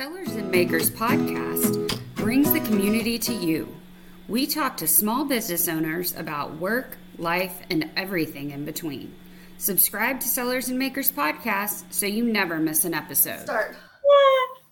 [0.00, 3.68] Sellers and Makers podcast brings the community to you.
[4.28, 9.14] We talk to small business owners about work, life, and everything in between.
[9.58, 13.40] Subscribe to Sellers and Makers podcast so you never miss an episode.
[13.40, 13.76] Start.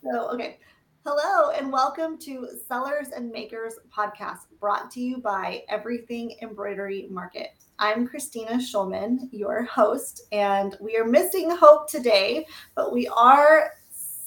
[0.03, 0.61] So, okay.
[1.05, 7.51] Hello and welcome to Sellers and Makers podcast brought to you by Everything Embroidery Market.
[7.79, 13.73] I'm Christina Schulman, your host, and we are missing Hope today, but we are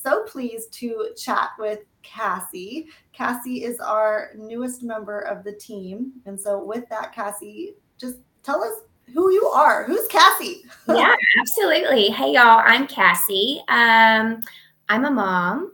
[0.01, 2.87] so pleased to chat with Cassie.
[3.13, 6.13] Cassie is our newest member of the team.
[6.25, 8.73] And so, with that, Cassie, just tell us
[9.13, 9.83] who you are.
[9.83, 10.63] Who's Cassie?
[10.87, 12.09] yeah, absolutely.
[12.09, 13.61] Hey, y'all, I'm Cassie.
[13.67, 14.41] Um,
[14.89, 15.73] I'm a mom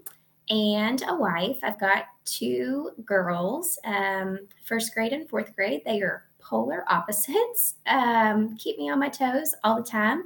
[0.49, 1.57] and a wife.
[1.63, 5.81] I've got two girls, um, first grade and fourth grade.
[5.85, 7.75] They are polar opposites.
[7.85, 10.23] Um, keep me on my toes all the time.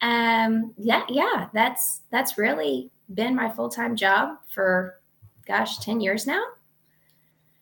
[0.00, 5.00] Um, yeah, yeah, that's that's really been my full time job for,
[5.46, 6.42] gosh, ten years now.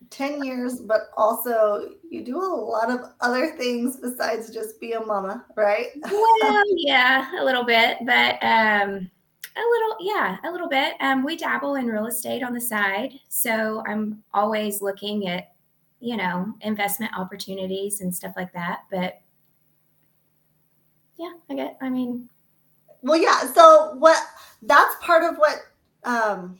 [0.09, 4.99] 10 years, but also you do a lot of other things besides just be a
[4.99, 5.87] mama, right?
[6.11, 9.09] well, yeah, a little bit, but um,
[9.55, 10.95] a little, yeah, a little bit.
[10.99, 13.19] Um, we dabble in real estate on the side.
[13.27, 15.53] So I'm always looking at,
[15.99, 18.81] you know, investment opportunities and stuff like that.
[18.91, 19.21] But
[21.17, 22.29] yeah, I get, I mean,
[23.01, 23.51] well, yeah.
[23.53, 24.21] So what,
[24.61, 25.59] that's part of what,
[26.03, 26.59] um,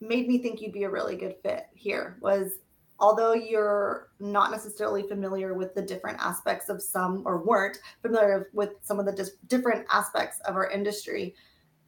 [0.00, 2.58] made me think you'd be a really good fit here was
[2.98, 8.70] although you're not necessarily familiar with the different aspects of some or weren't familiar with
[8.82, 11.34] some of the dis- different aspects of our industry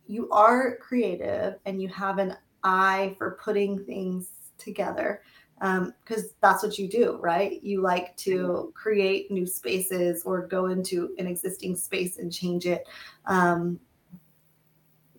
[0.07, 2.35] you are creative and you have an
[2.65, 5.23] eye for putting things together
[5.61, 7.63] because um, that's what you do right?
[7.63, 12.87] You like to create new spaces or go into an existing space and change it
[13.27, 13.79] um,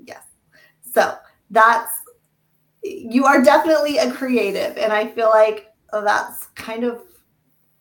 [0.04, 0.24] yes.
[0.82, 1.16] So
[1.50, 1.92] that's
[2.84, 7.02] you are definitely a creative and i feel like that's kind of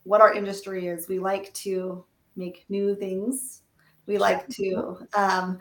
[0.09, 1.07] what our industry is.
[1.07, 2.05] We like to
[2.35, 3.63] make new things.
[4.07, 5.59] We like to um,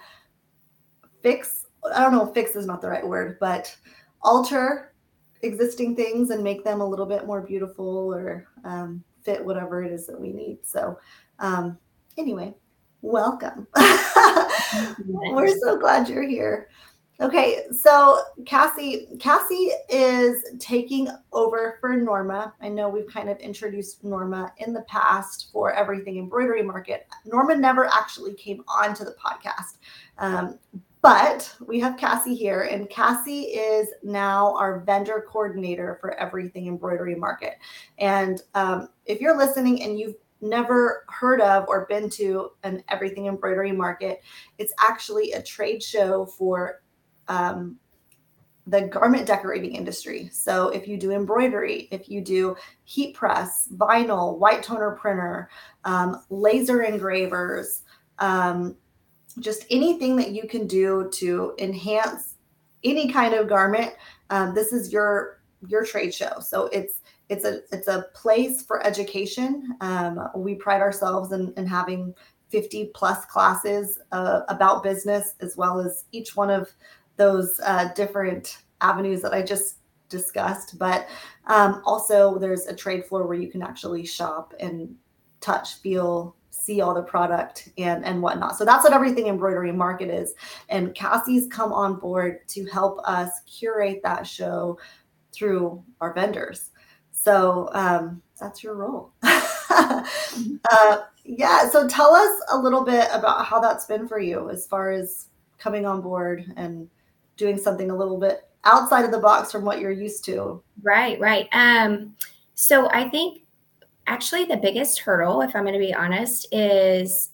[1.22, 3.76] fix i don't know fix is not the right word but
[4.22, 4.94] alter
[5.42, 9.92] existing things and make them a little bit more beautiful or um, fit whatever it
[9.92, 10.98] is that we need so
[11.40, 11.78] um,
[12.18, 12.54] anyway
[13.02, 13.68] welcome
[15.06, 16.70] we're so glad you're here
[17.20, 22.54] Okay, so Cassie, Cassie is taking over for Norma.
[22.62, 27.08] I know we've kind of introduced Norma in the past for everything embroidery market.
[27.26, 29.78] Norma never actually came onto the podcast,
[30.20, 30.60] um,
[31.02, 37.16] but we have Cassie here, and Cassie is now our vendor coordinator for everything embroidery
[37.16, 37.56] market.
[38.00, 43.28] And um, if you're listening and you've never heard of or been to an everything
[43.28, 44.22] embroidery market,
[44.58, 46.82] it's actually a trade show for
[47.28, 47.78] um,
[48.68, 50.30] the garment decorating industry.
[50.32, 55.50] So if you do embroidery, if you do heat press, vinyl, white toner printer,
[55.86, 57.84] um, laser engravers,
[58.20, 58.76] um,
[59.40, 62.36] just anything that you can do to enhance
[62.84, 63.94] any kind of garment,
[64.30, 66.40] um, this is your your trade show.
[66.40, 69.76] So it's it's a it's a place for education.
[69.82, 72.14] Um, we pride ourselves in, in having
[72.50, 76.72] 50 plus classes uh, about business as well as each one of
[77.18, 79.78] those uh, different avenues that I just
[80.10, 80.80] discussed.
[80.80, 81.08] But
[81.48, 84.96] um, also, there's a trade floor where you can actually shop and
[85.42, 86.36] touch, feel,
[86.68, 88.58] see all the product and and whatnot.
[88.58, 90.36] So that's what everything embroidery market is.
[90.70, 94.78] And Cassie's come on board to help us curate that show
[95.32, 96.72] through our vendors.
[97.12, 99.14] So um, that's your role.
[99.24, 100.04] uh,
[101.24, 101.70] yeah.
[101.70, 105.28] So tell us a little bit about how that's been for you as far as
[105.58, 106.90] coming on board and
[107.38, 110.62] doing something a little bit outside of the box from what you're used to.
[110.84, 111.48] Right, right.
[111.54, 112.16] Um,
[112.56, 113.42] so I think
[114.08, 117.30] actually the biggest hurdle, if I'm going to be honest, is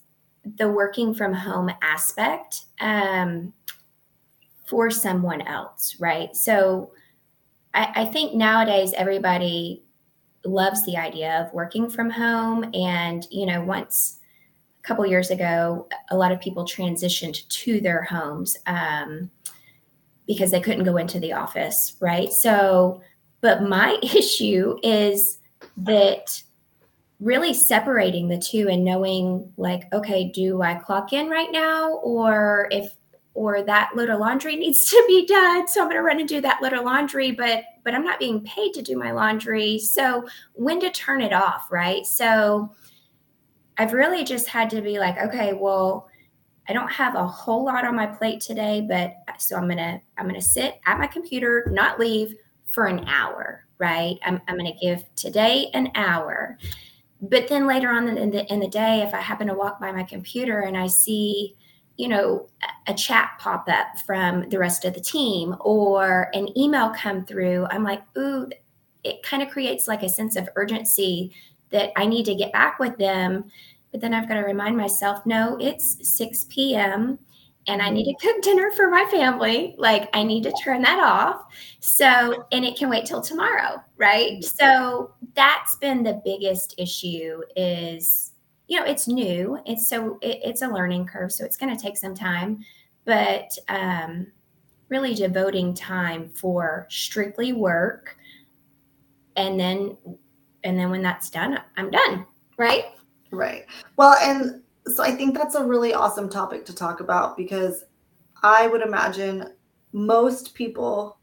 [0.56, 3.52] the working from home aspect um,
[4.66, 6.34] for someone else, right?
[6.36, 6.92] So
[7.72, 9.82] I, I think nowadays everybody
[10.44, 12.70] loves the idea of working from home.
[12.74, 14.18] And, you know, once
[14.78, 18.56] a couple years ago, a lot of people transitioned to their homes.
[18.66, 19.30] Um,
[20.26, 22.32] because they couldn't go into the office, right?
[22.32, 23.02] So,
[23.40, 25.38] but my issue is
[25.78, 26.42] that
[27.20, 32.68] really separating the two and knowing like okay do i clock in right now or
[32.70, 32.96] if
[33.34, 36.28] or that load of laundry needs to be done so i'm going to run and
[36.28, 39.78] do that load of laundry but but i'm not being paid to do my laundry
[39.78, 42.70] so when to turn it off right so
[43.78, 46.08] i've really just had to be like okay well
[46.68, 50.26] I don't have a whole lot on my plate today, but so I'm gonna I'm
[50.26, 52.34] gonna sit at my computer, not leave
[52.70, 54.16] for an hour, right?
[54.24, 56.58] I'm I'm gonna give today an hour.
[57.30, 59.92] But then later on in the in the day, if I happen to walk by
[59.92, 61.56] my computer and I see,
[61.96, 62.48] you know,
[62.86, 67.66] a, chat pop up from the rest of the team or an email come through,
[67.70, 68.48] I'm like, ooh,
[69.04, 71.32] it kind of creates like a sense of urgency
[71.70, 73.50] that I need to get back with them
[73.94, 77.16] but then I've got to remind myself, no, it's 6 p.m.
[77.66, 79.74] and I need to cook dinner for my family.
[79.78, 81.44] Like I need to turn that off.
[81.80, 84.42] So, and it can wait till tomorrow, right?
[84.44, 88.32] So that's been the biggest issue is,
[88.68, 89.58] you know, it's new.
[89.66, 91.32] It's so it, it's a learning curve.
[91.32, 92.64] So it's going to take some time,
[93.04, 94.26] but um,
[94.88, 98.16] really devoting time for strictly work.
[99.36, 99.96] And then,
[100.64, 102.26] and then when that's done, I'm done,
[102.56, 102.84] right?
[103.30, 103.66] Right.
[103.96, 107.84] Well, and so I think that's a really awesome topic to talk about because
[108.42, 109.52] I would imagine
[109.92, 111.18] most people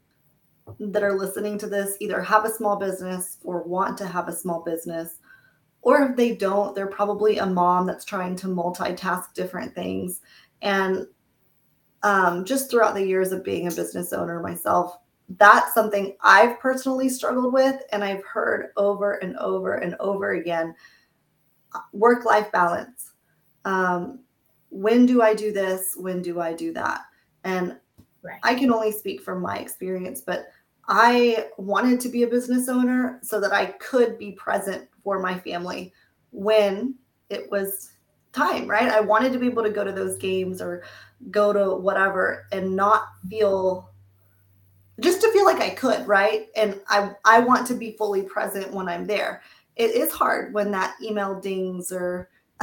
[0.78, 4.36] that are listening to this either have a small business or want to have a
[4.36, 5.18] small business.
[5.82, 10.20] Or if they don't, they're probably a mom that's trying to multitask different things.
[10.62, 11.06] And
[12.02, 14.98] um, just throughout the years of being a business owner myself,
[15.38, 17.80] that's something I've personally struggled with.
[17.92, 20.74] And I've heard over and over and over again
[21.92, 23.11] work life balance.
[23.64, 24.20] Um,
[24.70, 25.94] when do I do this?
[25.96, 27.02] When do I do that?
[27.44, 27.76] And
[28.22, 28.40] right.
[28.42, 30.46] I can only speak from my experience, but
[30.88, 35.38] I wanted to be a business owner so that I could be present for my
[35.40, 35.92] family
[36.30, 36.94] when
[37.30, 37.92] it was
[38.32, 38.90] time, right?
[38.90, 40.82] I wanted to be able to go to those games or
[41.30, 43.90] go to whatever and not feel
[45.00, 46.48] just to feel like I could, right?
[46.56, 49.42] And I I want to be fully present when I'm there
[49.76, 52.28] it is hard when that email dings or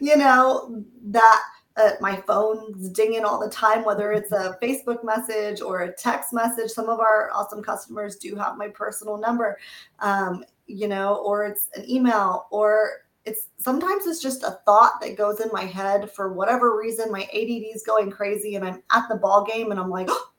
[0.00, 1.42] you know that
[1.76, 6.32] uh, my phone's dinging all the time whether it's a facebook message or a text
[6.32, 6.70] message.
[6.70, 9.58] Some of our awesome customers do have my personal number
[10.00, 15.16] um, you know or it's an email or it's sometimes it's just a thought that
[15.16, 17.12] goes in my head for whatever reason.
[17.12, 20.08] My ADD is going crazy and i'm at the ball game and i'm like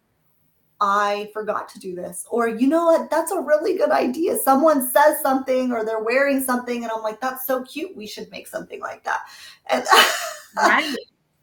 [0.82, 2.26] I forgot to do this.
[2.32, 3.12] Or, you know what?
[3.12, 4.36] That's a really good idea.
[4.38, 7.96] Someone says something or they're wearing something, and I'm like, that's so cute.
[7.96, 9.22] We should make something like that.
[9.70, 9.86] And
[10.58, 10.96] right.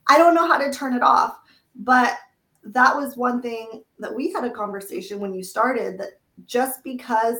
[0.09, 1.39] I don't know how to turn it off.
[1.77, 2.19] But
[2.65, 7.37] that was one thing that we had a conversation when you started that just because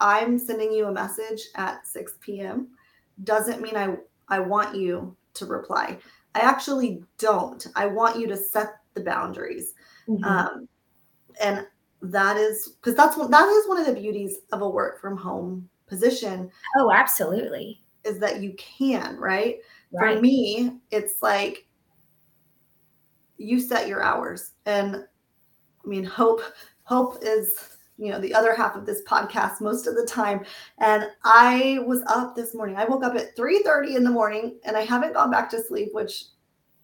[0.00, 2.68] I'm sending you a message at 6 p.m.
[3.24, 3.96] doesn't mean I,
[4.28, 5.98] I want you to reply.
[6.34, 7.66] I actually don't.
[7.76, 9.74] I want you to set the boundaries.
[10.08, 10.24] Mm-hmm.
[10.24, 10.68] Um,
[11.42, 11.66] and
[12.02, 15.16] that is because that's what that is one of the beauties of a work from
[15.16, 16.50] home position.
[16.76, 17.82] Oh, absolutely.
[18.04, 19.58] Is that you can, right?
[19.92, 20.16] right?
[20.16, 21.66] For me, it's like
[23.38, 24.52] you set your hours.
[24.66, 26.42] And I mean, hope,
[26.84, 30.44] hope is you know the other half of this podcast most of the time
[30.78, 34.58] and i was up this morning i woke up at 3 30 in the morning
[34.64, 36.24] and i haven't gone back to sleep which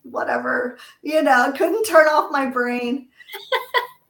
[0.03, 3.09] whatever you know couldn't turn off my brain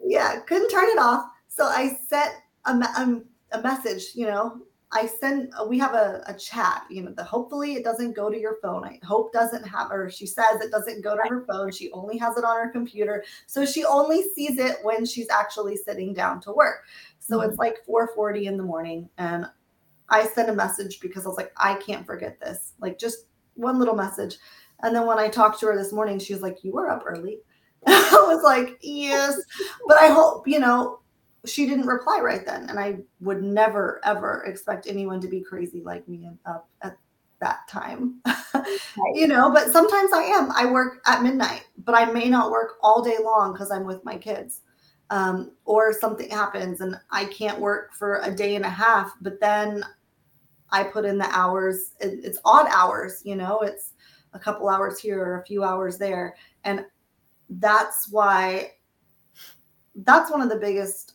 [0.05, 1.27] yeah, couldn't turn it off.
[1.49, 2.33] So I sent
[2.65, 4.61] a, a, um, a message, you know,
[4.93, 8.29] I send, uh, we have a, a chat, you know, the hopefully it doesn't go
[8.29, 8.85] to your phone.
[8.85, 11.71] I hope doesn't have, or she says it doesn't go to her phone.
[11.71, 13.25] She only has it on her computer.
[13.47, 16.87] So she only sees it when she's actually sitting down to work.
[17.21, 17.51] So mm-hmm.
[17.51, 19.09] it's like 4:40 in the morning.
[19.17, 19.47] And
[20.09, 22.73] I sent a message because I was like, I can't forget this.
[22.81, 24.39] Like just one little message.
[24.83, 27.05] And then when I talked to her this morning, she was like, You were up
[27.07, 27.39] early.
[27.87, 29.41] I was like, yes.
[29.87, 31.01] But I hope, you know,
[31.47, 32.69] she didn't reply right then.
[32.69, 36.97] And I would never, ever expect anyone to be crazy like me up at
[37.41, 38.21] that time.
[39.15, 40.51] you know, but sometimes I am.
[40.53, 44.05] I work at midnight, but I may not work all day long because I'm with
[44.05, 44.61] my kids.
[45.13, 49.41] Um, or something happens and I can't work for a day and a half, but
[49.41, 49.83] then
[50.71, 51.95] I put in the hours.
[51.99, 53.95] it's odd hours, you know, it's
[54.35, 56.37] a couple hours here or a few hours there.
[56.63, 56.85] And
[57.59, 58.73] that's why
[60.05, 61.15] that's one of the biggest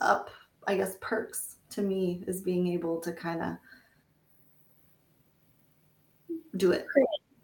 [0.00, 0.30] up
[0.66, 3.56] i guess perks to me is being able to kind of
[6.56, 6.86] do it.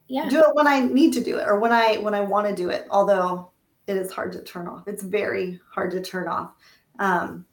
[0.09, 0.29] Yeah.
[0.29, 2.55] Do it when i need to do it or when i when i want to
[2.55, 3.51] do it although
[3.87, 4.87] it is hard to turn off.
[4.87, 6.53] It's very hard to turn off.
[6.99, 7.47] Um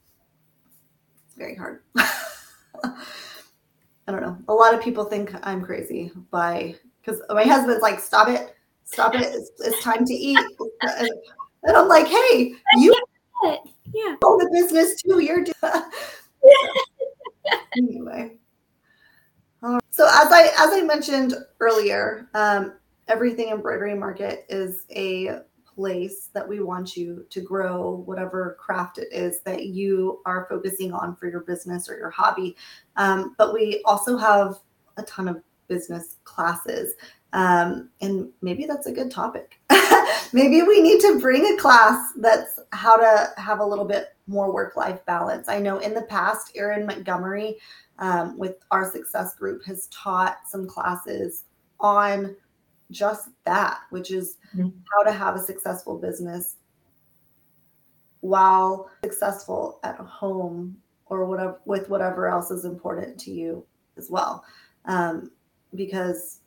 [1.26, 1.84] it's very hard.
[1.96, 4.38] I don't know.
[4.48, 8.56] A lot of people think i'm crazy by because my husband's like stop it
[8.92, 9.22] stop it.
[9.22, 10.40] It's, it's time to eat.
[11.64, 12.94] And I'm like, hey, you
[13.44, 14.16] yeah.
[14.24, 15.20] own the business too.
[15.20, 15.84] You're doing
[17.78, 18.38] anyway.
[19.92, 22.76] So as I as I mentioned earlier, um,
[23.10, 29.08] everything embroidery market is a place that we want you to grow whatever craft it
[29.12, 32.56] is that you are focusing on for your business or your hobby.
[32.96, 34.60] Um, but we also have
[34.98, 36.94] a ton of business classes.
[37.34, 39.60] Um, and maybe that's a good topic.
[40.34, 44.54] maybe we need to bring a class that's how to have a little bit more
[44.54, 45.48] work life balance.
[45.48, 47.58] I know in the past, Erin Montgomery
[48.00, 51.44] um, with our success group has taught some classes
[51.80, 52.36] on
[52.92, 54.70] just that, which is mm-hmm.
[54.92, 56.56] how to have a successful business
[58.22, 63.66] while successful at home or whatever with whatever else is important to you
[63.98, 64.44] as well.
[64.86, 65.32] Um,
[65.76, 66.40] because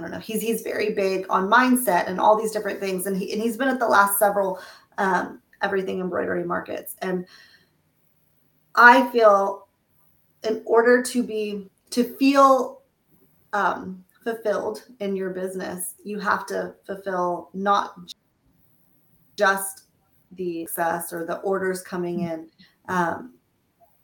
[0.00, 3.14] I don't know, he's he's very big on mindset and all these different things, and
[3.14, 4.58] he and he's been at the last several
[4.96, 7.26] um, everything embroidery markets, and
[8.76, 9.68] I feel
[10.42, 12.80] in order to be to feel
[13.52, 17.94] um, fulfilled in your business, you have to fulfill not
[19.36, 19.82] just
[20.32, 22.48] the success or the orders coming in.
[22.88, 23.34] Um,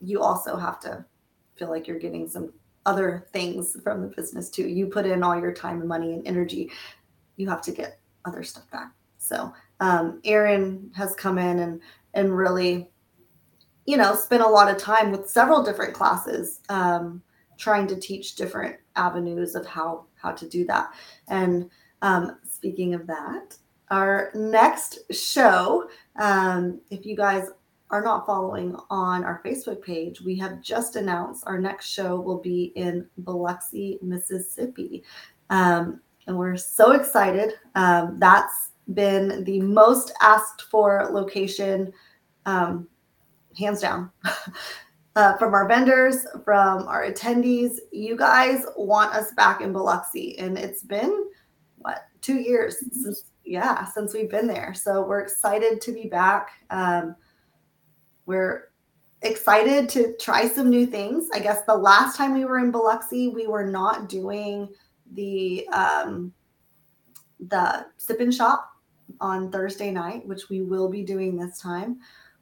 [0.02, 1.06] you also have to
[1.54, 2.52] feel like you're getting some
[2.86, 4.66] other things from the business too.
[4.66, 6.70] You put in all your time and money and energy,
[7.36, 8.92] you have to get other stuff back.
[9.18, 11.80] So um, Erin has come in and
[12.14, 12.88] and really,
[13.84, 17.22] you know, spent a lot of time with several different classes, um,
[17.58, 20.94] trying to teach different avenues of how how to do that.
[21.28, 21.68] And
[22.02, 23.56] um, speaking of that,
[23.90, 27.48] our next show, um, if you guys
[27.90, 32.40] are not following on our Facebook page, we have just announced our next show will
[32.40, 35.04] be in Biloxi, Mississippi.
[35.50, 37.54] Um, and we're so excited.
[37.74, 41.92] Um, that's been the most asked for location,
[42.44, 42.88] um,
[43.56, 44.10] hands down.
[45.16, 50.58] uh, from our vendors, from our attendees, you guys want us back in Biloxi, and
[50.58, 51.26] it's been
[51.78, 54.74] what two years since yeah since we've been there.
[54.74, 56.50] So we're excited to be back.
[56.70, 57.16] Um,
[58.26, 58.70] we're
[59.22, 61.28] excited to try some new things.
[61.32, 64.68] I guess the last time we were in Biloxi, we were not doing
[65.12, 66.32] the um,
[67.48, 68.70] the sip and shop
[69.20, 71.98] on Thursday night, which we will be doing this time.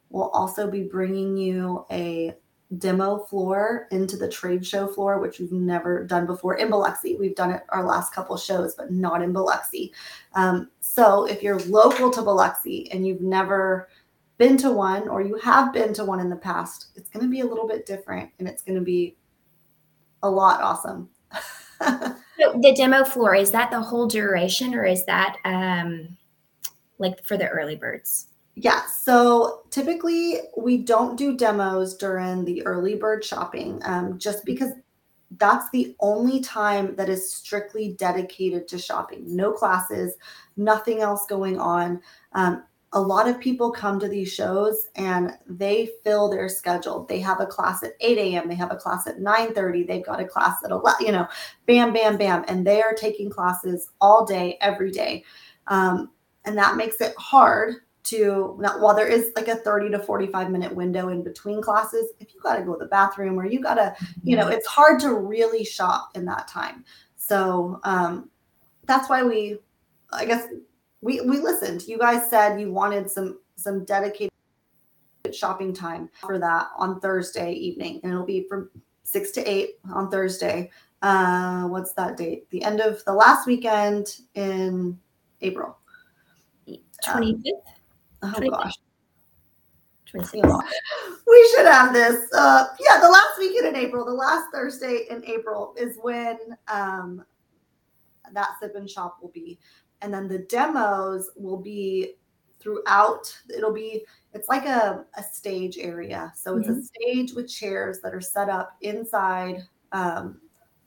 [0.09, 2.35] We'll also be bringing you a
[2.79, 7.15] demo floor into the trade show floor, which we've never done before in Biloxi.
[7.15, 9.93] We've done it our last couple shows, but not in Biloxi.
[10.33, 13.87] Um, so if you're local to Biloxi and you've never
[14.37, 17.31] been to one or you have been to one in the past, it's going to
[17.31, 19.15] be a little bit different and it's going to be
[20.23, 21.09] a lot awesome.
[21.81, 26.17] so the demo floor, is that the whole duration or is that um,
[26.97, 28.27] like for the early birds?
[28.55, 34.71] Yeah, so typically we don't do demos during the early bird shopping um, just because
[35.37, 39.23] that's the only time that is strictly dedicated to shopping.
[39.35, 40.15] No classes,
[40.55, 42.01] nothing else going on.
[42.33, 42.63] Um,
[42.95, 47.05] a lot of people come to these shows and they fill their schedule.
[47.07, 48.47] They have a class at 8 a.m.
[48.47, 49.85] They have a class at 9:30.
[49.85, 51.05] They've got a class at 11.
[51.05, 51.27] You know,
[51.65, 55.25] bam, bam, bam, and they are taking classes all day, every day,
[55.67, 56.09] um,
[56.45, 60.49] and that makes it hard to not while there is like a 30 to 45
[60.49, 63.59] minute window in between classes if you got to go to the bathroom or you
[63.59, 66.85] got to you know it's hard to really shop in that time
[67.15, 68.29] so um
[68.85, 69.57] that's why we
[70.13, 70.47] i guess
[71.05, 71.87] we we listened.
[71.87, 74.31] You guys said you wanted some some dedicated
[75.31, 78.71] shopping time for that on Thursday evening, and it'll be from
[79.03, 80.71] six to eight on Thursday.
[81.03, 82.49] Uh, what's that date?
[82.49, 84.97] The end of the last weekend in
[85.41, 85.77] April.
[87.03, 87.53] Twenty fifth.
[88.23, 88.49] Um, oh 25th.
[88.49, 88.73] gosh.
[91.27, 92.27] We should have this.
[92.33, 97.23] Uh, yeah, the last weekend in April, the last Thursday in April is when um,
[98.33, 99.59] that sip and shop will be
[100.01, 102.15] and then the demos will be
[102.59, 106.33] throughout it'll be it's like a, a stage area.
[106.35, 106.79] So it's mm-hmm.
[106.79, 110.41] a stage with chairs that are set up inside um,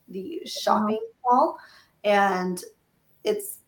[0.08, 1.58] the shopping mall
[2.04, 2.62] and
[3.24, 3.58] it's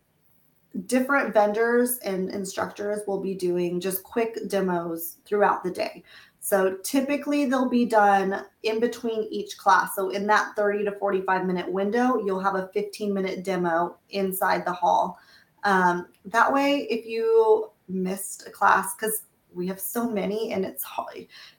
[0.87, 6.03] different vendors and instructors will be doing just quick demos throughout the day
[6.41, 9.95] so typically they'll be done in between each class.
[9.95, 14.65] So in that 30 to 45 minute window, you'll have a 15 minute demo inside
[14.65, 15.19] the hall
[15.65, 20.85] um, that way, if you missed a class, because we have so many and it's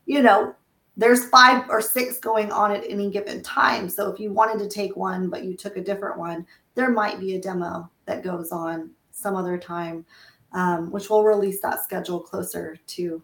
[0.06, 0.56] you know,
[0.98, 3.90] there's five or six going on at any given time.
[3.90, 6.46] So if you wanted to take one, but you took a different one,
[6.76, 10.06] there might be a demo that goes on some other time,
[10.54, 13.22] um, which will release that schedule closer to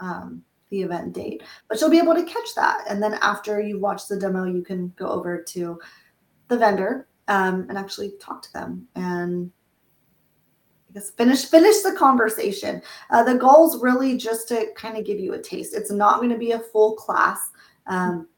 [0.00, 0.42] um,
[0.74, 1.42] the event date.
[1.68, 2.84] But you'll be able to catch that.
[2.88, 5.80] And then after you watch the demo, you can go over to
[6.48, 9.50] the vendor um, and actually talk to them and
[10.90, 12.82] I guess finish finish the conversation.
[13.10, 15.74] Uh, the goal is really just to kind of give you a taste.
[15.74, 17.50] It's not going to be a full class,
[17.86, 18.28] um,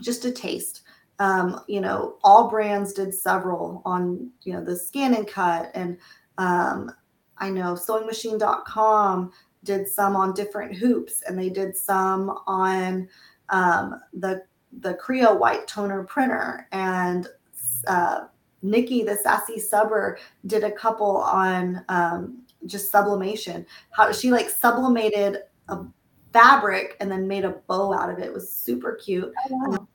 [0.00, 0.82] just a taste.
[1.18, 5.98] Um, you know, Allbrands did several on you know the scan and cut, and
[6.38, 6.92] um,
[7.38, 9.32] I know sewingmachine.com
[9.66, 13.08] did some on different hoops, and they did some on
[13.50, 14.42] um, the
[14.80, 17.28] the Crio white toner printer, and
[17.86, 18.24] uh,
[18.62, 23.66] Nikki, the sassy subber, did a couple on um, just sublimation.
[23.90, 25.84] How she like sublimated a
[26.32, 28.26] fabric and then made a bow out of it.
[28.26, 29.32] it was super cute.
[29.50, 29.88] Oh, wow.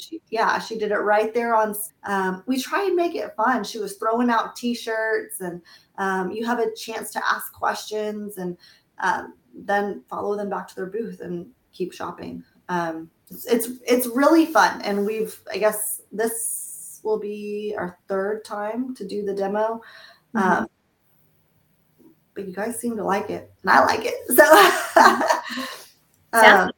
[0.00, 1.74] she, yeah, she did it right there on.
[2.04, 3.64] Um, we try and make it fun.
[3.64, 5.62] She was throwing out T-shirts, and
[5.98, 8.56] um, you have a chance to ask questions, and
[9.00, 12.42] um, then follow them back to their booth and keep shopping.
[12.68, 18.44] Um, it's, it's it's really fun, and we've I guess this will be our third
[18.44, 19.80] time to do the demo.
[20.34, 20.38] Mm-hmm.
[20.38, 20.66] Um,
[22.34, 24.14] but you guys seem to like it, and I like it.
[24.28, 24.44] So,
[26.32, 26.70] um,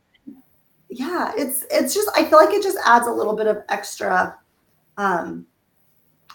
[0.88, 4.38] yeah, it's it's just I feel like it just adds a little bit of extra.
[4.96, 5.46] Um,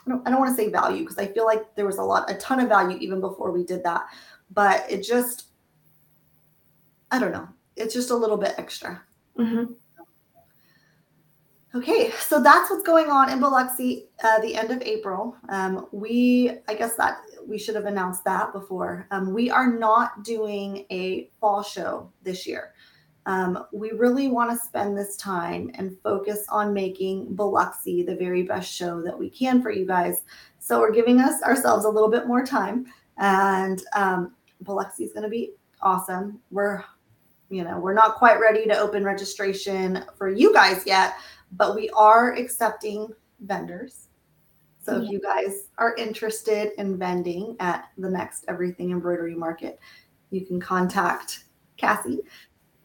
[0.06, 2.04] I don't, I don't want to say value because I feel like there was a
[2.04, 4.06] lot, a ton of value even before we did that,
[4.51, 5.46] but it just,
[7.15, 9.01] I don't know, it's just a little bit extra.
[9.39, 9.72] Mm-hmm.
[11.77, 15.38] Okay, so that's what's going on in Biloxi uh, the end of April.
[15.48, 19.07] Um, we, I guess that we should have announced that before.
[19.12, 22.74] Um, we are not doing a fall show this year.
[23.25, 28.43] Um, we really want to spend this time and focus on making Biloxi the very
[28.43, 30.24] best show that we can for you guys.
[30.60, 35.24] So we're giving us ourselves a little bit more time, and um, Biloxi is going
[35.24, 36.41] to be awesome.
[36.51, 36.84] We're,
[37.50, 41.16] you know, we're not quite ready to open registration for you guys yet
[41.52, 43.08] but we are accepting
[43.42, 44.08] vendors.
[44.82, 49.80] So if you guys are interested in vending at the next Everything Embroidery Market,
[50.30, 52.20] you can contact Cassie.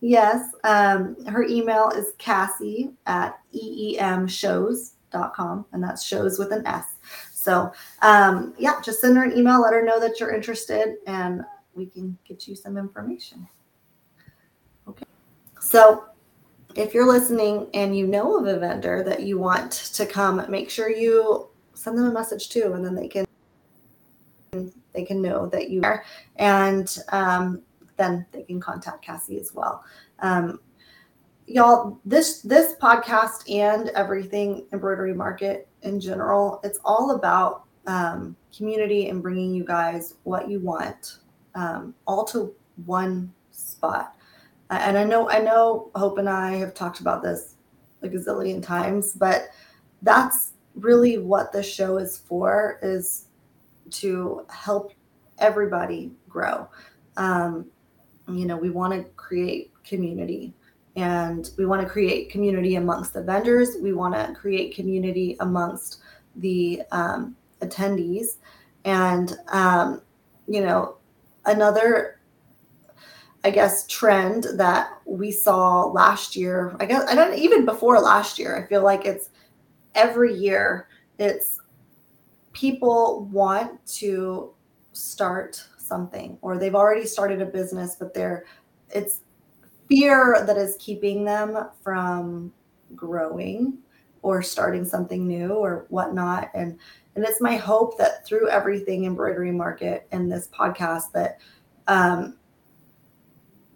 [0.01, 6.87] Yes, um, her email is Cassie at eemshows.com, and that's shows with an S.
[7.35, 7.71] So
[8.01, 11.43] um, yeah, just send her an email, let her know that you're interested, and
[11.75, 13.47] we can get you some information.
[15.71, 16.07] So
[16.75, 20.69] if you're listening and you know of a vendor that you want to come, make
[20.69, 23.25] sure you send them a message too, and then they can
[24.93, 26.05] they can know that you are,
[26.35, 27.63] and um,
[27.97, 29.85] then they can contact Cassie as well.
[30.19, 30.59] Um,
[31.47, 39.09] y'all, this this podcast and everything embroidery market in general, it's all about um, community
[39.09, 41.19] and bringing you guys what you want,
[41.55, 42.53] um, all to
[42.87, 44.17] one spot
[44.71, 47.57] and I know I know Hope and I have talked about this
[48.03, 49.49] a gazillion times, but
[50.03, 53.27] that's really what the show is for is
[53.91, 54.93] to help
[55.39, 56.69] everybody grow.
[57.17, 57.67] Um,
[58.29, 60.55] you know, we want to create community
[60.97, 63.77] and we want to create community amongst the vendors.
[63.81, 66.01] We want to create community amongst
[66.37, 68.37] the um, attendees.
[68.85, 70.03] And, um,
[70.47, 70.97] you know,
[71.47, 72.20] another
[73.43, 76.77] I guess, trend that we saw last year.
[76.79, 78.63] I guess I don't even before last year.
[78.63, 79.31] I feel like it's
[79.95, 80.89] every year.
[81.19, 81.59] It's
[82.53, 84.53] people want to
[84.93, 88.45] start something, or they've already started a business, but they're
[88.91, 89.21] it's
[89.89, 92.53] fear that is keeping them from
[92.95, 93.79] growing
[94.23, 96.51] or starting something new or whatnot.
[96.55, 96.79] And
[97.17, 101.39] and it's my hope that through everything embroidery market and this podcast that
[101.89, 102.37] um,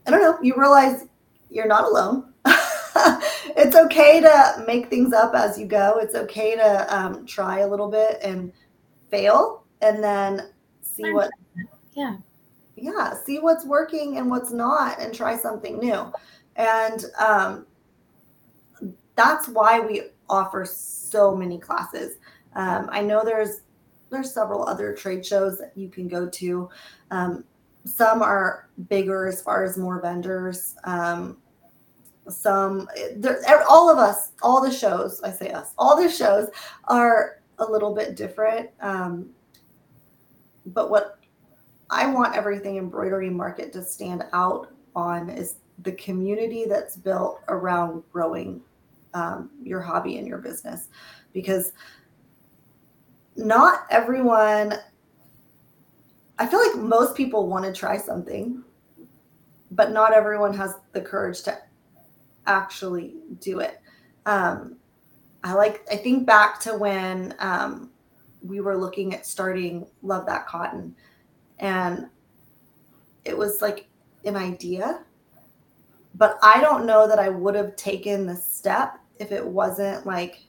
[0.07, 1.07] I don't know, you realize
[1.51, 2.33] you're not alone.
[3.57, 5.99] it's okay to make things up as you go.
[5.99, 8.53] It's okay to um, try a little bit and
[9.11, 10.51] fail and then
[10.83, 11.31] see what
[11.95, 12.17] yeah.
[12.77, 16.13] Yeah see what's working and what's not and try something new.
[16.57, 17.67] And um,
[19.17, 22.19] that's why we offer so many classes.
[22.57, 23.63] Um, i know there's
[24.11, 26.69] there's several other trade shows that you can go to.
[27.11, 27.45] Um,
[27.85, 30.75] some are bigger as far as more vendors.
[30.85, 31.39] Um,
[32.29, 36.49] some, there's all of us, all the shows, I say us, all the shows
[36.85, 38.71] are a little bit different.
[38.81, 39.31] Um,
[40.67, 41.19] but what
[41.91, 48.03] I want everything embroidery market to stand out on is the community that's built around
[48.13, 48.63] growing
[49.13, 50.89] um, your hobby and your business
[51.33, 51.73] because
[53.37, 54.75] not everyone
[56.39, 58.63] I feel like most people want to try something,
[59.71, 61.59] but not everyone has the courage to
[62.47, 63.81] actually do it.
[64.27, 64.77] Um,
[65.45, 67.91] I like, I think back to when um,
[68.43, 70.95] we were looking at starting Love That Cotton.
[71.59, 72.09] And
[73.25, 73.87] it was like
[74.25, 75.03] an idea,
[76.15, 80.41] but I don't know that I would have taken the step if it wasn't like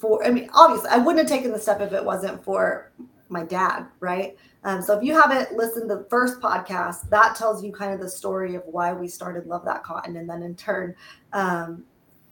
[0.00, 2.92] for, I mean, obviously, I wouldn't have taken the step if it wasn't for
[3.28, 4.36] my dad, right?
[4.64, 8.00] Um, so if you haven't listened to the first podcast, that tells you kind of
[8.00, 10.94] the story of why we started Love That Cotton and then in turn
[11.32, 11.84] um,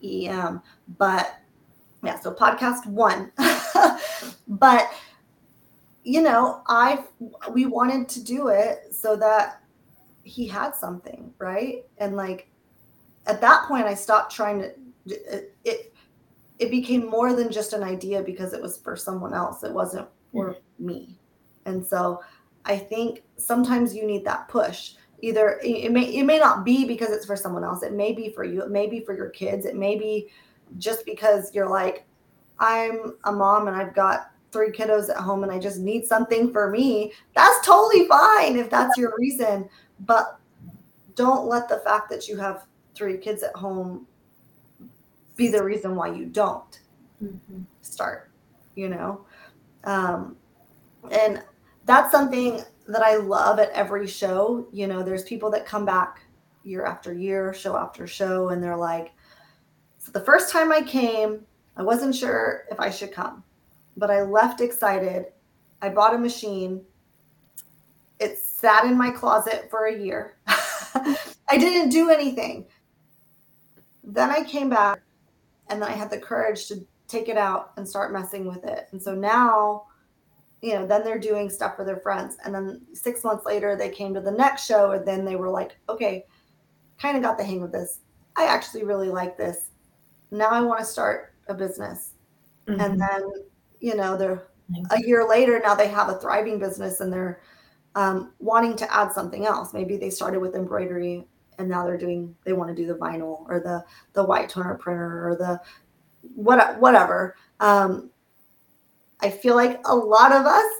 [0.03, 0.61] EM.
[0.99, 1.41] But
[2.03, 3.33] yeah, so podcast one.
[4.49, 4.91] but
[6.05, 7.05] you know, I
[7.53, 9.63] we wanted to do it so that
[10.25, 11.85] he had something, right?
[11.99, 12.49] And like
[13.27, 14.73] at that point, I stopped trying to.
[15.07, 15.95] It, it
[16.59, 19.63] it became more than just an idea because it was for someone else.
[19.63, 20.87] It wasn't for mm-hmm.
[20.87, 21.19] me.
[21.67, 22.21] And so
[22.65, 24.95] I think sometimes you need that push.
[25.21, 27.83] Either it may it may not be because it's for someone else.
[27.83, 28.63] It may be for you.
[28.63, 29.67] It may be for your kids.
[29.67, 30.29] It may be
[30.79, 32.07] just because you're like,
[32.59, 36.53] I'm a mom and I've got three kiddos at home and I just need something
[36.53, 37.13] for me.
[37.35, 39.69] That's totally fine if that's your reason.
[40.01, 40.39] But
[41.15, 44.07] don't let the fact that you have three kids at home
[45.39, 46.81] be the reason why you don't
[47.23, 47.63] mm-hmm.
[47.81, 48.31] start,
[48.75, 49.25] you know?
[49.85, 50.37] Um,
[51.11, 51.43] and
[51.87, 54.67] that's something that I love at every show.
[54.73, 56.21] You know, there's people that come back
[56.65, 59.13] year after year, show after show, and they're like,
[59.99, 61.47] so the first time I came,
[61.77, 63.45] I wasn't sure if I should come,
[63.97, 65.27] but I left excited.
[65.81, 66.83] I bought a machine.
[68.19, 70.37] It sat in my closet for a year.
[70.49, 72.67] I didn't do anything.
[74.03, 75.01] Then I came back
[75.71, 78.89] and then I had the courage to take it out and start messing with it.
[78.93, 79.87] And so now,
[80.61, 82.37] you know, then they're doing stuff for their friends.
[82.45, 85.49] And then six months later, they came to the next show and then they were
[85.49, 86.27] like, okay,
[86.99, 88.01] kind of got the hang of this.
[88.37, 89.71] I actually really like this.
[90.31, 92.13] Now I want to start a business.
[92.67, 92.81] Mm-hmm.
[92.81, 93.23] And then,
[93.81, 94.49] you know, they're
[94.91, 97.41] a year later, now they have a thriving business and they're
[97.95, 99.73] um, wanting to add something else.
[99.73, 101.27] Maybe they started with embroidery
[101.59, 104.75] and now they're doing they want to do the vinyl or the the white toner
[104.77, 105.61] printer or the
[106.35, 107.37] what whatever.
[107.61, 108.11] Um
[109.21, 110.73] i feel like a lot of us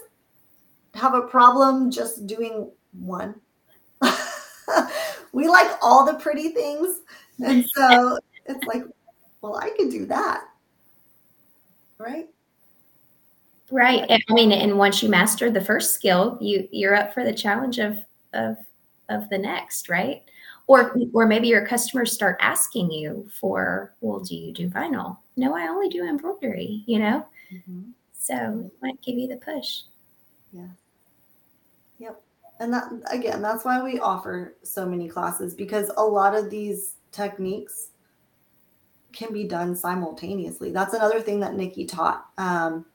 [0.95, 3.35] have a problem just doing one.
[5.31, 7.01] We like all the pretty things
[7.39, 8.83] and so it's like
[9.41, 10.45] well i could do that
[11.97, 12.27] right?
[13.71, 17.33] Right i mean and once you master the first skill you you're up for the
[17.33, 17.99] challenge of
[18.33, 18.57] of
[19.09, 20.23] of the next right
[20.69, 25.17] or or maybe your customers start asking you for well do you do vinyl?
[25.35, 27.25] No i only do embroidery you know?
[27.51, 27.89] Mm-hmm.
[28.13, 29.81] so it might give you the push.
[30.53, 30.67] Yeah.
[31.97, 32.21] Yep.
[32.59, 36.93] And that again that's why we offer so many classes because a lot of these
[37.11, 37.89] techniques
[39.11, 40.71] can be done simultaneously.
[40.71, 42.85] That's another thing that nikki taught um,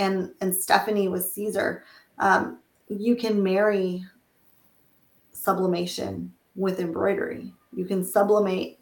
[0.00, 1.82] and and stephanie with Siser.
[2.18, 4.04] Um, you can marry
[5.32, 7.52] sublimation with embroidery.
[7.72, 8.78] You can sublimate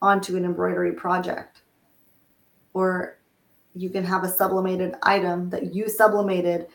[0.00, 1.62] onto an embroidery project,
[2.74, 3.18] or
[3.74, 6.68] you can have a sublimated item that you sublimated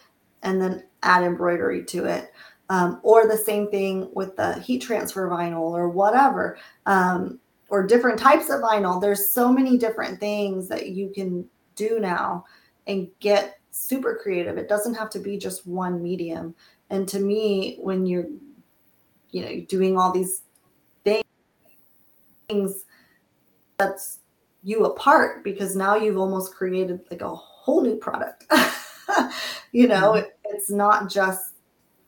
[0.44, 2.32] and then add embroidery to it.
[2.70, 8.18] Um, or the same thing with the heat transfer vinyl or whatever, um, or different
[8.18, 9.02] types of vinyl.
[9.02, 12.46] There's so many different things that you can do now
[12.88, 14.58] and get super creative.
[14.58, 16.56] It doesn't have to be just one medium.
[16.90, 18.28] And to me, when you're
[19.32, 20.42] you know doing all these
[21.04, 22.86] things
[23.78, 24.20] that's
[24.64, 28.46] you apart because now you've almost created like a whole new product.
[29.74, 30.20] You know mm-hmm.
[30.20, 31.54] it, it's not just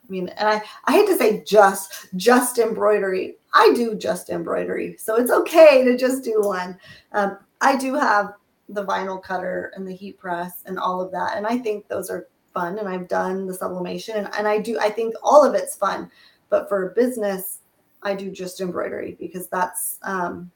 [0.05, 3.36] i mean and i i hate to say just just embroidery.
[3.53, 6.77] I do just embroidery so it's okay to just do one.
[7.13, 8.33] Um, i do have
[8.69, 12.09] the vinyl cutter and the heat press and all of that and i think those
[12.09, 15.53] are fun and i've done the sublimation and, and i do i think all of
[15.53, 16.09] it's fun
[16.53, 17.61] but for a business,
[18.03, 20.51] I do just embroidery because that's um,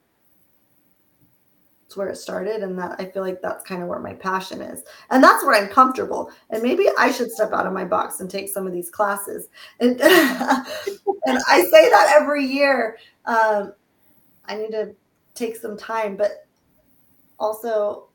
[1.82, 4.62] that's where it started, and that I feel like that's kind of where my passion
[4.62, 6.30] is, and that's where I'm comfortable.
[6.52, 9.48] And maybe I should step out of my box and take some of these classes.
[9.80, 13.00] And, and I say that every year.
[13.26, 13.74] Um,
[14.46, 14.94] I need to
[15.34, 16.46] take some time, but
[17.40, 18.10] also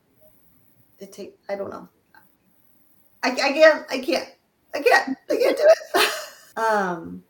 [1.00, 1.88] it take I don't know.
[3.24, 4.28] I, I can't I can't
[4.72, 6.10] I can't I can't do it.
[6.56, 7.24] um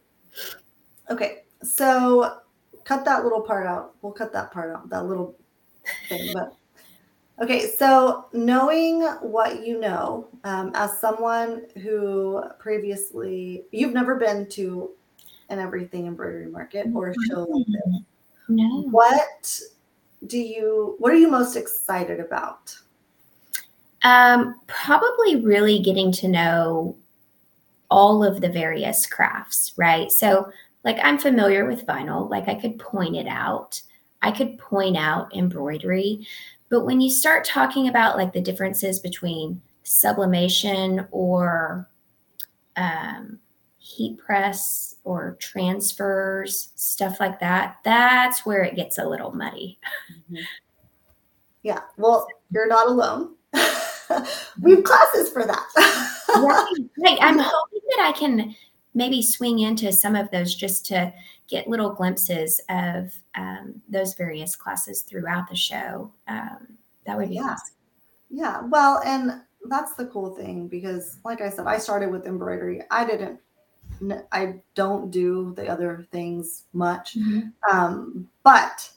[1.11, 2.39] Okay, so
[2.85, 3.95] cut that little part out.
[4.03, 5.37] We'll cut that part out, that little
[6.09, 6.33] thing.
[6.33, 6.55] But
[7.43, 14.91] okay, so knowing what you know, um, as someone who previously you've never been to
[15.49, 18.01] an everything embroidery market or a show like this.
[18.49, 18.83] No.
[18.91, 19.61] What
[20.27, 20.97] do you?
[20.99, 22.77] What are you most excited about?
[24.03, 26.97] Um, probably really getting to know
[27.91, 30.11] all of the various crafts, right?
[30.11, 30.51] So,
[30.85, 33.81] like, I'm familiar with vinyl, like, I could point it out.
[34.23, 36.27] I could point out embroidery.
[36.71, 41.89] But when you start talking about like the differences between sublimation or
[42.77, 43.39] um,
[43.79, 49.79] heat press or transfers, stuff like that, that's where it gets a little muddy.
[50.11, 50.43] Mm-hmm.
[51.63, 51.81] Yeah.
[51.99, 53.35] Well, you're not alone.
[54.63, 55.67] we have classes for that.
[56.37, 56.75] right.
[57.05, 57.19] right.
[57.21, 58.55] I'm hoping that I can
[58.95, 61.13] maybe swing into some of those just to
[61.49, 66.11] get little glimpses of um, those various classes throughout the show.
[66.29, 67.43] Um, that would be yeah.
[67.43, 67.77] awesome.
[68.31, 68.61] Yeah.
[68.63, 72.83] Well, and that's the cool thing because, like I said, I started with embroidery.
[72.91, 73.41] I didn't.
[74.33, 77.49] I don't do the other things much, mm-hmm.
[77.71, 78.91] um, but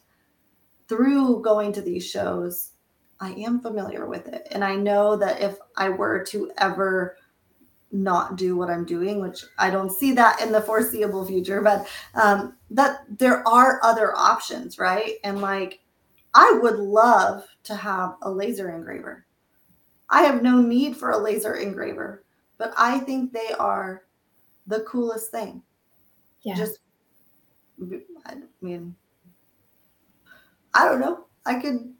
[0.88, 2.72] through going to these shows,
[3.20, 4.48] I am familiar with it.
[4.52, 7.18] And I know that if I were to ever
[7.92, 11.88] not do what I'm doing, which I don't see that in the foreseeable future, but
[12.16, 15.14] um, that there are other options, right?
[15.24, 15.80] And like,
[16.34, 19.26] I would love to have a laser engraver.
[20.10, 22.24] I have no need for a laser engraver,
[22.58, 24.04] but I think they are
[24.68, 25.62] the coolest thing.
[26.42, 26.56] Yeah.
[26.56, 26.80] Just,
[28.26, 28.96] I mean,
[30.74, 31.26] I don't know.
[31.46, 31.95] I could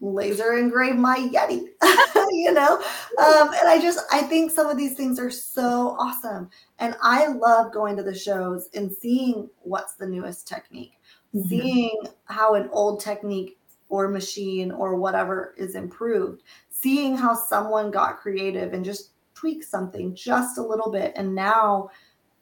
[0.00, 1.68] laser engrave my Yeti,
[2.32, 2.76] you know?
[3.18, 6.50] Um, and I just, I think some of these things are so awesome.
[6.78, 10.94] And I love going to the shows and seeing what's the newest technique,
[11.34, 11.48] mm-hmm.
[11.48, 18.18] seeing how an old technique or machine or whatever is improved, seeing how someone got
[18.18, 21.12] creative and just tweak something just a little bit.
[21.16, 21.90] And now,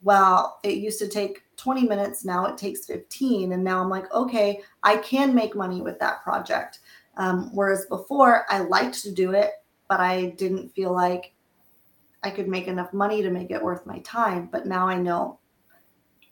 [0.02, 3.52] well, it used to take 20 minutes, now it takes 15.
[3.52, 6.80] And now I'm like, okay, I can make money with that project.
[7.16, 9.50] Um, whereas before, I liked to do it,
[9.88, 11.34] but I didn't feel like
[12.22, 14.48] I could make enough money to make it worth my time.
[14.50, 15.38] But now I know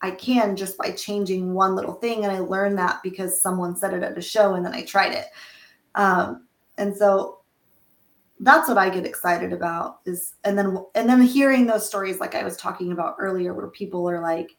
[0.01, 2.23] I can just by changing one little thing.
[2.23, 5.13] And I learned that because someone said it at a show and then I tried
[5.13, 5.27] it.
[5.95, 7.39] Um, and so
[8.39, 12.35] that's what I get excited about is and then and then hearing those stories like
[12.35, 14.57] I was talking about earlier where people are like,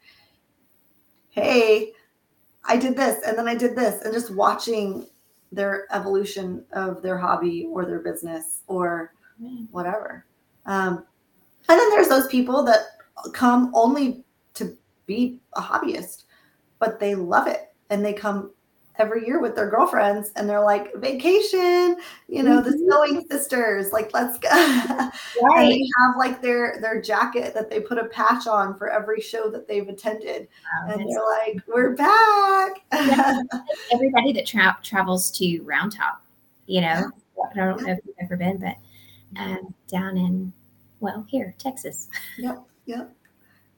[1.28, 1.92] hey,
[2.64, 5.06] I did this and then I did this and just watching
[5.54, 9.14] their evolution of their hobby or their business or
[9.70, 10.26] whatever.
[10.66, 11.04] Um,
[11.68, 12.80] and then there's those people that
[13.32, 16.24] come only to be a hobbyist,
[16.78, 18.50] but they love it and they come
[18.96, 21.96] every year with their girlfriends and they're like vacation
[22.28, 22.70] you know mm-hmm.
[22.70, 25.10] the sewing sisters like let's go right.
[25.42, 29.20] and they have like their their jacket that they put a patch on for every
[29.20, 30.46] show that they've attended
[30.86, 33.40] wow, and they're like we're back yeah.
[33.92, 36.22] everybody that tra- travels to round top
[36.66, 37.42] you know yeah.
[37.52, 38.76] i don't know if you've ever been but
[39.40, 40.52] um, down in
[41.00, 43.12] well here texas yep yep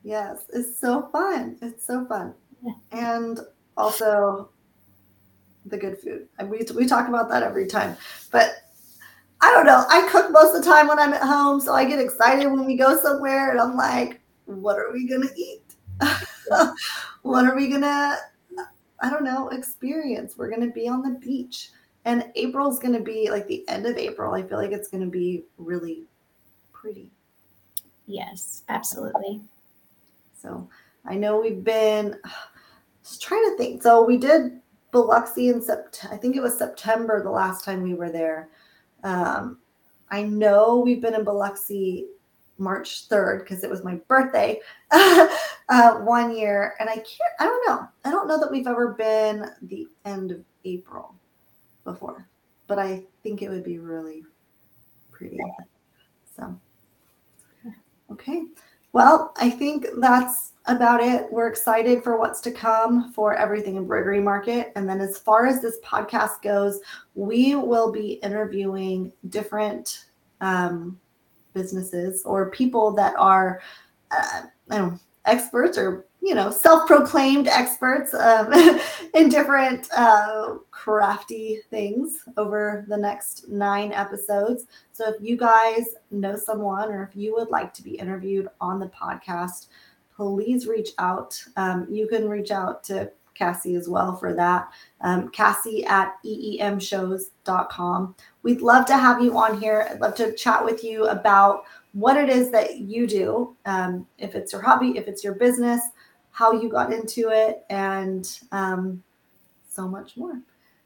[0.04, 2.72] yes it's so fun it's so fun yeah.
[2.92, 3.40] and
[3.78, 4.50] also
[5.66, 6.28] the good food.
[6.38, 7.96] And we, we talk about that every time.
[8.30, 8.54] But
[9.40, 9.84] I don't know.
[9.88, 11.60] I cook most of the time when I'm at home.
[11.60, 15.28] So I get excited when we go somewhere and I'm like, what are we going
[15.28, 15.62] to eat?
[17.22, 18.16] what are we going to,
[19.00, 20.36] I don't know, experience?
[20.36, 21.70] We're going to be on the beach.
[22.04, 24.32] And April's going to be like the end of April.
[24.32, 26.04] I feel like it's going to be really
[26.72, 27.10] pretty.
[28.06, 29.42] Yes, absolutely.
[30.40, 30.68] So
[31.04, 32.16] I know we've been
[33.02, 33.82] just trying to think.
[33.82, 34.60] So we did
[34.96, 36.14] Biloxi in September.
[36.14, 38.48] I think it was September the last time we were there.
[39.04, 39.58] Um,
[40.10, 42.06] I know we've been in Biloxi
[42.56, 44.58] March 3rd because it was my birthday
[44.90, 46.76] uh, one year.
[46.80, 47.86] And I can't, I don't know.
[48.06, 51.14] I don't know that we've ever been the end of April
[51.84, 52.26] before,
[52.66, 54.24] but I think it would be really
[55.12, 55.38] pretty.
[56.34, 56.58] So,
[58.12, 58.44] okay.
[58.96, 61.30] Well, I think that's about it.
[61.30, 64.72] We're excited for what's to come for everything embroidery market.
[64.74, 66.80] And then as far as this podcast goes,
[67.14, 70.06] we will be interviewing different
[70.40, 70.98] um,
[71.52, 73.60] businesses or people that are
[74.12, 78.52] uh, I don't know, experts or you know self-proclaimed experts um,
[79.14, 86.34] in different uh, crafty things over the next nine episodes so if you guys know
[86.34, 89.66] someone or if you would like to be interviewed on the podcast
[90.16, 91.40] please reach out.
[91.56, 94.72] Um, you can reach out to Cassie as well for that.
[95.02, 98.14] Um, Cassie at eemshows.com.
[98.42, 99.86] We'd love to have you on here.
[99.90, 104.34] I'd love to chat with you about what it is that you do, um, if
[104.34, 105.80] it's your hobby, if it's your business,
[106.36, 109.02] how you got into it, and um,
[109.70, 110.38] so much more.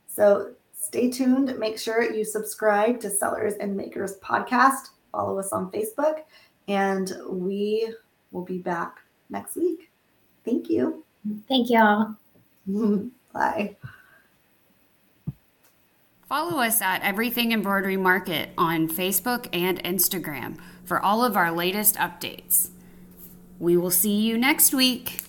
[0.06, 1.58] So stay tuned.
[1.58, 4.90] Make sure you subscribe to Sellers and Makers podcast.
[5.10, 6.20] Follow us on Facebook,
[6.68, 7.92] and we
[8.30, 9.90] will be back next week.
[10.44, 11.04] Thank you.
[11.48, 12.14] Thank y'all.
[13.32, 13.76] Bye.
[16.28, 21.96] Follow us at Everything Embroidery Market on Facebook and Instagram for all of our latest
[21.96, 22.68] updates.
[23.58, 25.24] We will see you next week.